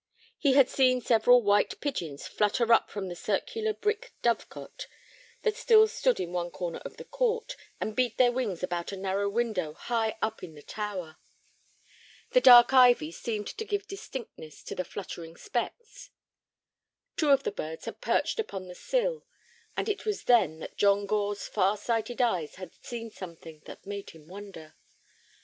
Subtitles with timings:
[0.39, 4.87] He had seen several white pigeons flutter up from the circular brick dove cote
[5.43, 8.97] that still stood in one corner of the court, and beat their wings about a
[8.97, 11.17] narrow window high up in the tower.
[12.31, 16.09] The dark ivy seemed to give distinctness to the fluttering specks.
[17.15, 19.27] Two of the birds had perched upon the sill,
[19.77, 24.09] and it was then that John Gore's far sighted eyes had seen something that made
[24.09, 24.73] him wonder.